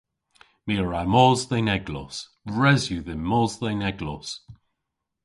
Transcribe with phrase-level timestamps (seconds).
[0.65, 2.15] My a wra mos dhe'n eglos.
[2.59, 4.29] Res yw dhymm mos dhe'n eglos.